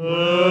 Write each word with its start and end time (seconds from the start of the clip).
Whoa. 0.00 0.49